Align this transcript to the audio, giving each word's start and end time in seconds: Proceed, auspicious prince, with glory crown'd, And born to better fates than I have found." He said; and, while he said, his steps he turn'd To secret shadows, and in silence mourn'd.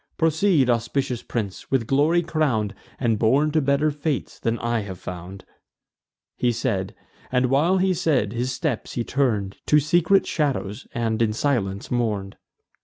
Proceed, 0.17 0.67
auspicious 0.67 1.21
prince, 1.21 1.69
with 1.69 1.85
glory 1.85 2.23
crown'd, 2.23 2.73
And 2.99 3.19
born 3.19 3.51
to 3.51 3.61
better 3.61 3.91
fates 3.91 4.39
than 4.39 4.57
I 4.57 4.79
have 4.79 4.97
found." 4.97 5.45
He 6.35 6.51
said; 6.51 6.95
and, 7.31 7.51
while 7.51 7.77
he 7.77 7.93
said, 7.93 8.33
his 8.33 8.51
steps 8.51 8.93
he 8.93 9.03
turn'd 9.03 9.57
To 9.67 9.79
secret 9.79 10.25
shadows, 10.25 10.87
and 10.95 11.21
in 11.21 11.33
silence 11.33 11.91
mourn'd. 11.91 12.37